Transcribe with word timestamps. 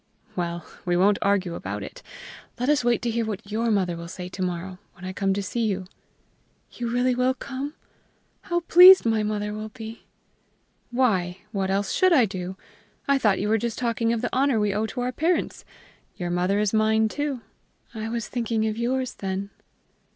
"Well, 0.35 0.65
we 0.83 0.97
won't 0.97 1.19
argue 1.21 1.53
about 1.53 1.83
it. 1.83 2.01
Let 2.59 2.69
us 2.69 2.83
wait 2.83 3.03
to 3.03 3.11
hear 3.11 3.23
what 3.23 3.51
your 3.51 3.69
mother 3.69 3.95
will 3.95 4.07
say 4.07 4.29
to 4.29 4.29
it 4.29 4.33
to 4.37 4.41
morrow, 4.41 4.79
when 4.93 5.05
I 5.05 5.13
come 5.13 5.31
to 5.35 5.43
see 5.43 5.63
you." 5.67 5.85
"You 6.71 6.89
really 6.89 7.13
will 7.13 7.35
come? 7.35 7.75
How 8.45 8.61
pleased 8.61 9.05
my 9.05 9.21
mother 9.21 9.53
will 9.53 9.69
be!" 9.69 10.07
"Why, 10.89 11.41
what 11.51 11.69
else 11.69 11.91
should 11.91 12.13
I 12.13 12.25
do? 12.25 12.57
I 13.07 13.19
thought 13.19 13.39
you 13.39 13.47
were 13.47 13.59
just 13.59 13.77
talking 13.77 14.11
of 14.11 14.23
the 14.23 14.35
honor 14.35 14.59
we 14.59 14.73
owe 14.73 14.87
to 14.87 15.01
our 15.01 15.11
parents! 15.11 15.65
Your 16.15 16.31
mother 16.31 16.57
is 16.57 16.73
mine 16.73 17.07
too." 17.07 17.41
"I 17.93 18.09
was 18.09 18.27
thinking 18.27 18.65
of 18.65 18.79
yours 18.79 19.13
then." 19.13 19.51